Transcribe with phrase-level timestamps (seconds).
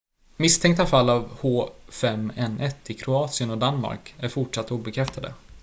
[0.37, 5.33] misstänkta fall av h5n1 i kroatien och danmark är fortsatt obekräftade